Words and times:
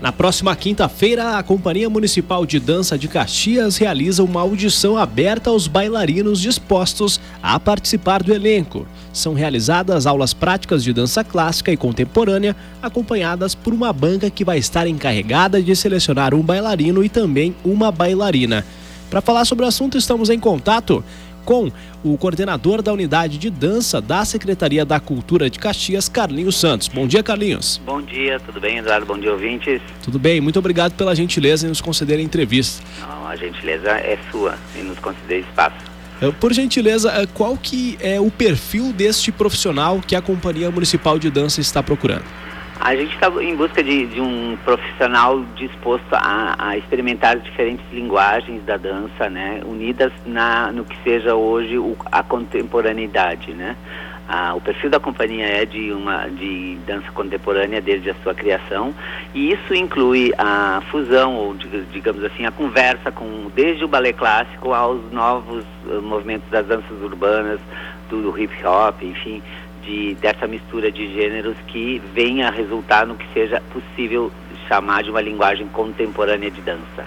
Na 0.00 0.10
próxima 0.10 0.56
quinta-feira, 0.56 1.36
a 1.36 1.42
Companhia 1.42 1.90
Municipal 1.90 2.46
de 2.46 2.58
Dança 2.58 2.96
de 2.96 3.06
Caxias 3.06 3.76
realiza 3.76 4.24
uma 4.24 4.40
audição 4.40 4.96
aberta 4.96 5.50
aos 5.50 5.66
bailarinos 5.66 6.40
dispostos 6.40 7.20
a 7.42 7.60
participar 7.60 8.22
do 8.22 8.32
elenco. 8.32 8.86
São 9.12 9.34
realizadas 9.34 10.06
aulas 10.06 10.32
práticas 10.32 10.82
de 10.82 10.94
dança 10.94 11.22
clássica 11.22 11.70
e 11.70 11.76
contemporânea, 11.76 12.56
acompanhadas 12.80 13.54
por 13.54 13.74
uma 13.74 13.92
banca 13.92 14.30
que 14.30 14.42
vai 14.42 14.56
estar 14.56 14.86
encarregada 14.86 15.62
de 15.62 15.76
selecionar 15.76 16.32
um 16.32 16.40
bailarino 16.40 17.04
e 17.04 17.10
também 17.10 17.54
uma 17.62 17.92
bailarina. 17.92 18.64
Para 19.10 19.20
falar 19.20 19.44
sobre 19.44 19.66
o 19.66 19.68
assunto, 19.68 19.98
estamos 19.98 20.30
em 20.30 20.38
contato 20.38 21.04
com 21.44 21.70
o 22.04 22.16
coordenador 22.16 22.82
da 22.82 22.92
unidade 22.92 23.38
de 23.38 23.50
dança 23.50 24.00
da 24.00 24.24
Secretaria 24.24 24.84
da 24.84 24.98
Cultura 24.98 25.50
de 25.50 25.58
Caxias, 25.58 26.08
Carlinhos 26.08 26.58
Santos. 26.58 26.88
Bom 26.88 27.06
dia, 27.06 27.22
Carlinhos. 27.22 27.80
Bom 27.84 28.00
dia, 28.00 28.40
tudo 28.40 28.60
bem, 28.60 28.78
Eduardo? 28.78 29.06
Bom 29.06 29.18
dia, 29.18 29.32
ouvintes. 29.32 29.80
Tudo 30.02 30.18
bem, 30.18 30.40
muito 30.40 30.58
obrigado 30.58 30.92
pela 30.92 31.14
gentileza 31.14 31.66
em 31.66 31.68
nos 31.68 31.80
conceder 31.80 32.18
a 32.18 32.22
entrevista. 32.22 32.82
Não, 33.00 33.26
a 33.26 33.36
gentileza 33.36 33.90
é 33.90 34.18
sua 34.30 34.56
em 34.76 34.84
nos 34.84 34.98
conceder 34.98 35.40
espaço. 35.40 35.90
Eh, 36.20 36.30
por 36.38 36.52
gentileza, 36.52 37.10
eh, 37.10 37.26
qual 37.32 37.56
que 37.56 37.96
é 38.00 38.20
o 38.20 38.30
perfil 38.30 38.92
deste 38.92 39.32
profissional 39.32 40.00
que 40.06 40.14
a 40.14 40.20
Companhia 40.20 40.70
Municipal 40.70 41.18
de 41.18 41.30
Dança 41.30 41.60
está 41.60 41.82
procurando? 41.82 42.24
A 42.80 42.96
gente 42.96 43.12
está 43.14 43.28
em 43.42 43.54
busca 43.54 43.82
de, 43.82 44.06
de, 44.06 44.22
um 44.22 44.56
profissional 44.64 45.44
disposto 45.54 46.12
a, 46.12 46.56
a, 46.58 46.78
experimentar 46.78 47.38
diferentes 47.38 47.84
linguagens 47.92 48.64
da 48.64 48.78
dança, 48.78 49.28
né, 49.28 49.60
unidas 49.66 50.10
na, 50.24 50.72
no 50.72 50.86
que 50.86 50.96
seja 51.04 51.34
hoje 51.34 51.76
o, 51.76 51.94
a 52.10 52.22
contemporaneidade, 52.22 53.52
né. 53.52 53.76
Ah, 54.26 54.54
o 54.54 54.60
perfil 54.60 54.88
da 54.88 55.00
companhia 55.00 55.44
é 55.44 55.64
de 55.66 55.92
uma 55.92 56.28
de 56.28 56.78
dança 56.86 57.10
contemporânea 57.12 57.80
desde 57.80 58.10
a 58.10 58.14
sua 58.22 58.32
criação 58.32 58.94
e 59.34 59.50
isso 59.50 59.74
inclui 59.74 60.32
a 60.38 60.80
fusão 60.88 61.34
ou 61.34 61.56
digamos 61.92 62.22
assim 62.22 62.46
a 62.46 62.52
conversa 62.52 63.10
com 63.10 63.50
desde 63.56 63.84
o 63.84 63.88
balé 63.88 64.12
clássico 64.12 64.72
aos 64.72 65.00
novos 65.10 65.64
uh, 65.84 66.00
movimentos 66.00 66.48
das 66.48 66.64
danças 66.64 67.02
urbanas, 67.02 67.58
do, 68.08 68.22
do 68.22 68.38
hip 68.38 68.54
hop, 68.64 69.02
enfim, 69.02 69.42
de, 69.90 70.14
dessa 70.14 70.46
mistura 70.46 70.90
de 70.92 71.12
gêneros 71.12 71.56
que 71.66 72.00
venha 72.14 72.46
a 72.46 72.50
resultar 72.50 73.06
no 73.06 73.16
que 73.16 73.26
seja 73.32 73.60
possível 73.72 74.30
chamar 74.68 75.02
de 75.02 75.10
uma 75.10 75.20
linguagem 75.20 75.66
contemporânea 75.68 76.50
de 76.50 76.60
dança. 76.60 77.04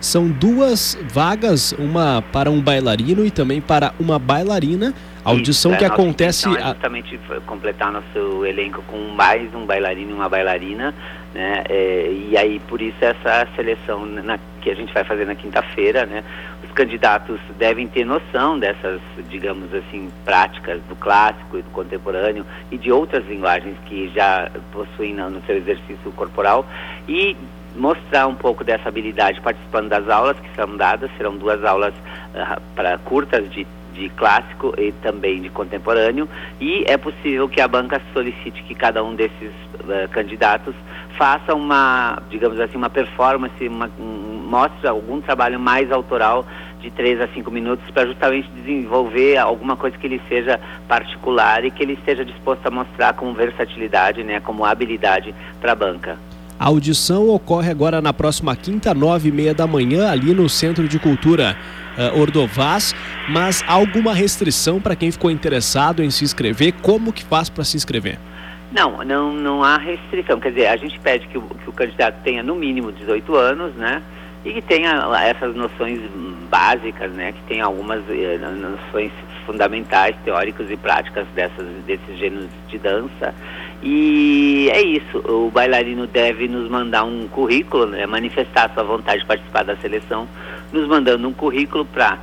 São 0.00 0.28
duas 0.28 0.96
vagas, 1.12 1.72
uma 1.72 2.22
para 2.32 2.48
um 2.48 2.60
bailarino 2.60 3.24
e 3.26 3.30
também 3.30 3.60
para 3.60 3.92
uma 3.98 4.18
bailarina. 4.18 4.94
A 5.24 5.30
audição 5.30 5.72
Isso, 5.72 5.78
que 5.78 5.84
é, 5.84 5.88
acontece. 5.88 6.48
É 6.48 6.62
justamente 6.62 7.18
completar 7.46 7.90
nosso 7.90 8.46
elenco 8.46 8.82
com 8.86 8.98
mais 9.08 9.52
um 9.52 9.66
bailarino 9.66 10.12
e 10.12 10.14
uma 10.14 10.28
bailarina, 10.28 10.94
né? 11.34 11.64
É, 11.68 12.12
e 12.30 12.36
aí 12.36 12.60
por 12.68 12.80
isso 12.80 12.98
essa 13.00 13.48
seleção 13.56 14.06
na, 14.06 14.38
que 14.66 14.70
a 14.72 14.74
gente 14.74 14.92
vai 14.92 15.04
fazer 15.04 15.24
na 15.24 15.36
quinta-feira, 15.36 16.04
né? 16.06 16.24
Os 16.64 16.72
candidatos 16.72 17.38
devem 17.56 17.86
ter 17.86 18.04
noção 18.04 18.58
dessas, 18.58 19.00
digamos 19.28 19.72
assim, 19.72 20.10
práticas 20.24 20.82
do 20.88 20.96
clássico 20.96 21.58
e 21.58 21.62
do 21.62 21.70
contemporâneo 21.70 22.44
e 22.72 22.76
de 22.76 22.90
outras 22.90 23.24
linguagens 23.28 23.76
que 23.86 24.08
já 24.08 24.50
possuem 24.72 25.14
no, 25.14 25.40
seu 25.42 25.56
exercício 25.56 26.10
corporal 26.16 26.66
e 27.06 27.36
mostrar 27.76 28.26
um 28.26 28.34
pouco 28.34 28.64
dessa 28.64 28.88
habilidade 28.88 29.40
participando 29.40 29.88
das 29.88 30.08
aulas 30.08 30.36
que 30.40 30.48
serão 30.56 30.76
dadas, 30.76 31.10
serão 31.16 31.36
duas 31.36 31.62
aulas 31.64 31.94
uh, 31.94 32.60
para 32.74 32.98
curtas 32.98 33.48
de 33.48 33.64
de 33.94 34.10
clássico 34.10 34.74
e 34.76 34.92
também 34.92 35.40
de 35.40 35.48
contemporâneo 35.48 36.28
e 36.60 36.84
é 36.86 36.98
possível 36.98 37.48
que 37.48 37.62
a 37.62 37.66
banca 37.66 37.98
solicite 38.12 38.62
que 38.64 38.74
cada 38.74 39.02
um 39.02 39.14
desses 39.14 39.50
uh, 39.80 40.06
candidatos 40.10 40.74
faça 41.16 41.54
uma, 41.54 42.22
digamos 42.30 42.60
assim, 42.60 42.76
uma 42.76 42.90
performance, 42.90 43.66
uma, 43.66 43.90
um, 43.98 44.35
mostre 44.46 44.86
algum 44.86 45.20
trabalho 45.20 45.58
mais 45.58 45.90
autoral 45.90 46.46
de 46.80 46.90
3 46.90 47.20
a 47.20 47.28
5 47.28 47.50
minutos 47.50 47.84
para 47.90 48.06
justamente 48.06 48.48
desenvolver 48.50 49.36
alguma 49.36 49.76
coisa 49.76 49.96
que 49.98 50.06
ele 50.06 50.20
seja 50.28 50.60
particular 50.86 51.64
e 51.64 51.70
que 51.70 51.82
ele 51.82 51.94
esteja 51.94 52.24
disposto 52.24 52.64
a 52.66 52.70
mostrar 52.70 53.14
como 53.14 53.34
versatilidade, 53.34 54.22
né, 54.22 54.40
como 54.40 54.64
habilidade 54.64 55.34
para 55.60 55.72
a 55.72 55.74
banca. 55.74 56.18
A 56.58 56.66
audição 56.66 57.28
ocorre 57.28 57.70
agora 57.70 58.00
na 58.00 58.14
próxima 58.14 58.56
quinta, 58.56 58.94
nove 58.94 59.28
e 59.28 59.32
meia 59.32 59.52
da 59.52 59.66
manhã, 59.66 60.10
ali 60.10 60.32
no 60.32 60.48
Centro 60.48 60.88
de 60.88 60.98
Cultura 60.98 61.56
uh, 61.98 62.18
Ordovás, 62.18 62.94
mas 63.28 63.62
há 63.66 63.74
alguma 63.74 64.14
restrição 64.14 64.80
para 64.80 64.96
quem 64.96 65.10
ficou 65.10 65.30
interessado 65.30 66.02
em 66.02 66.10
se 66.10 66.24
inscrever? 66.24 66.72
Como 66.80 67.12
que 67.12 67.24
faz 67.24 67.50
para 67.50 67.62
se 67.62 67.76
inscrever? 67.76 68.18
Não, 68.72 69.04
não, 69.04 69.32
não 69.32 69.62
há 69.62 69.76
restrição. 69.76 70.40
Quer 70.40 70.50
dizer, 70.50 70.66
a 70.68 70.76
gente 70.76 70.98
pede 71.00 71.26
que 71.28 71.36
o, 71.36 71.42
que 71.42 71.68
o 71.68 71.72
candidato 71.72 72.22
tenha 72.22 72.42
no 72.42 72.54
mínimo 72.54 72.90
18 72.90 73.36
anos, 73.36 73.74
né? 73.74 74.02
E 74.46 74.52
que 74.52 74.62
tenha 74.62 75.02
essas 75.24 75.56
noções 75.56 76.00
básicas, 76.48 77.10
né? 77.10 77.32
Que 77.32 77.42
tenha 77.48 77.64
algumas 77.64 78.00
eh, 78.08 78.38
noções 78.38 79.10
fundamentais, 79.44 80.14
teóricas 80.24 80.70
e 80.70 80.76
práticas 80.76 81.26
dessas, 81.34 81.66
desses 81.84 82.16
gêneros 82.16 82.48
de 82.68 82.78
dança. 82.78 83.34
E 83.82 84.70
é 84.72 84.80
isso, 84.80 85.18
o 85.28 85.50
bailarino 85.50 86.06
deve 86.06 86.46
nos 86.46 86.70
mandar 86.70 87.02
um 87.02 87.26
currículo, 87.26 87.86
né, 87.86 88.06
manifestar 88.06 88.70
sua 88.72 88.84
vontade 88.84 89.18
de 89.20 89.26
participar 89.26 89.64
da 89.64 89.74
seleção, 89.76 90.28
nos 90.72 90.86
mandando 90.86 91.26
um 91.26 91.32
currículo 91.32 91.84
para 91.84 92.16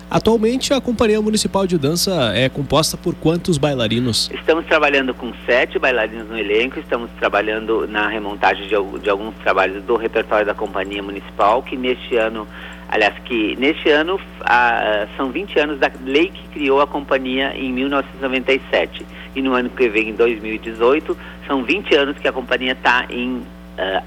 Atualmente, 0.10 0.74
a 0.74 0.82
Companhia 0.82 1.22
Municipal 1.22 1.68
de 1.68 1.78
Dança 1.78 2.32
é 2.34 2.50
composta 2.50 2.98
por 2.98 3.14
quantos 3.14 3.60
bailarinos? 3.60 4.32
Estamos 4.34 4.66
trabalhando 4.66 5.14
com 5.14 5.32
sete 5.46 5.78
bailarinos 5.78 6.28
no 6.28 6.36
elenco, 6.36 6.80
estamos 6.80 7.12
trabalhando 7.20 7.88
na 7.88 8.08
remontagem 8.08 8.64
de, 8.64 9.00
de 9.02 9.10
alguns 9.10 9.36
trabalhos 9.44 9.84
do 9.84 9.96
repertório 9.96 10.48
da 10.48 10.56
Companhia 10.56 11.04
Municipal, 11.04 11.62
que 11.62 11.78
neste 11.78 12.16
ano, 12.18 12.48
aliás, 12.90 13.14
que 13.24 13.56
neste 13.58 13.88
ano 13.92 14.20
a, 14.42 15.06
são 15.16 15.30
20 15.30 15.60
anos 15.60 15.80
da 15.80 15.92
lei 16.04 16.30
que 16.30 16.48
criou 16.48 16.82
a 16.82 16.88
companhia 16.88 17.54
em 17.56 17.72
1997. 17.72 19.06
E 19.36 19.44
no 19.44 19.54
ano 19.54 19.70
que 19.70 19.88
vem, 19.90 20.10
em 20.10 20.16
2018, 20.16 21.16
são 21.46 21.64
20 21.64 21.96
anos 21.96 22.18
que 22.18 22.28
a 22.28 22.32
companhia 22.32 22.72
está 22.72 23.06
em 23.12 23.36
uh, 23.36 23.44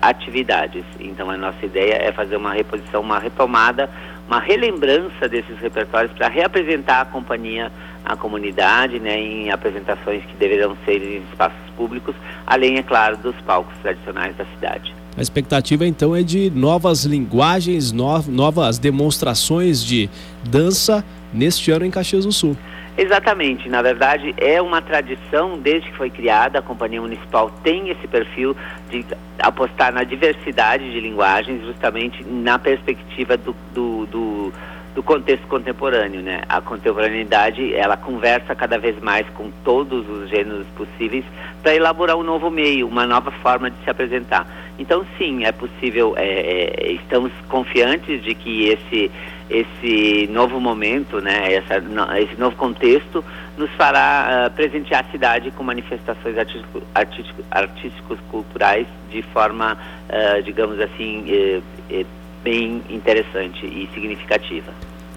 atividades. 0.02 0.84
Então, 0.98 1.30
a 1.30 1.36
nossa 1.36 1.64
ideia 1.64 1.94
é 1.94 2.10
fazer 2.10 2.36
uma 2.36 2.52
reposição, 2.52 3.02
uma 3.02 3.20
retomada 3.20 3.88
uma 4.32 4.40
relembrança 4.40 5.28
desses 5.28 5.58
repertórios 5.58 6.10
para 6.12 6.26
reapresentar 6.26 7.02
a 7.02 7.04
companhia 7.04 7.70
à 8.02 8.16
comunidade, 8.16 8.98
né, 8.98 9.20
em 9.20 9.50
apresentações 9.50 10.24
que 10.24 10.34
deverão 10.36 10.74
ser 10.86 11.02
em 11.02 11.22
espaços 11.30 11.58
públicos, 11.76 12.14
além, 12.46 12.78
é 12.78 12.82
claro, 12.82 13.18
dos 13.18 13.36
palcos 13.42 13.76
tradicionais 13.82 14.34
da 14.34 14.46
cidade. 14.46 14.94
A 15.18 15.20
expectativa 15.20 15.86
então 15.86 16.16
é 16.16 16.22
de 16.22 16.48
novas 16.48 17.04
linguagens, 17.04 17.92
no, 17.92 18.22
novas 18.22 18.78
demonstrações 18.78 19.84
de 19.84 20.08
dança 20.42 21.04
neste 21.30 21.70
ano 21.70 21.84
em 21.84 21.90
Caxias 21.90 22.24
do 22.24 22.32
Sul. 22.32 22.56
Exatamente, 22.96 23.70
na 23.70 23.80
verdade 23.80 24.34
é 24.36 24.60
uma 24.60 24.82
tradição 24.82 25.58
desde 25.58 25.90
que 25.90 25.96
foi 25.96 26.10
criada, 26.10 26.58
a 26.58 26.62
Companhia 26.62 27.00
Municipal 27.00 27.50
tem 27.62 27.88
esse 27.88 28.06
perfil 28.06 28.54
de 28.90 29.04
apostar 29.38 29.92
na 29.94 30.04
diversidade 30.04 30.90
de 30.92 31.00
linguagens, 31.00 31.64
justamente 31.64 32.22
na 32.22 32.58
perspectiva 32.58 33.36
do, 33.38 33.56
do, 33.72 34.06
do, 34.06 34.52
do 34.94 35.02
contexto 35.02 35.46
contemporâneo, 35.46 36.20
né? 36.20 36.42
A 36.46 36.60
contemporaneidade, 36.60 37.74
ela 37.74 37.96
conversa 37.96 38.54
cada 38.54 38.78
vez 38.78 39.00
mais 39.00 39.26
com 39.30 39.50
todos 39.64 40.06
os 40.08 40.28
gêneros 40.28 40.66
possíveis 40.76 41.24
para 41.62 41.74
elaborar 41.74 42.16
um 42.16 42.22
novo 42.22 42.50
meio, 42.50 42.86
uma 42.86 43.06
nova 43.06 43.30
forma 43.30 43.70
de 43.70 43.76
se 43.84 43.90
apresentar. 43.90 44.46
Então, 44.78 45.04
sim, 45.16 45.44
é 45.44 45.52
possível, 45.52 46.14
é, 46.16 46.24
é, 46.24 46.92
estamos 46.92 47.32
confiantes 47.48 48.22
de 48.22 48.34
que 48.34 48.68
esse 48.68 49.10
esse 49.50 50.26
novo 50.30 50.60
momento, 50.60 51.20
né, 51.20 51.54
essa, 51.54 51.76
esse 52.18 52.38
novo 52.38 52.56
contexto, 52.56 53.24
nos 53.56 53.70
fará 53.72 54.46
uh, 54.46 54.54
presentear 54.54 55.04
a 55.06 55.10
cidade 55.10 55.50
com 55.50 55.62
manifestações 55.62 56.38
artístico, 56.38 56.82
artístico, 56.94 57.44
artísticos 57.50 58.18
culturais 58.30 58.86
de 59.10 59.22
forma, 59.22 59.76
uh, 60.08 60.42
digamos 60.42 60.80
assim, 60.80 61.24
eh, 61.28 61.60
eh, 61.90 62.06
bem 62.42 62.82
interessante 62.88 63.66
e 63.66 63.88
significativa. 63.92 64.72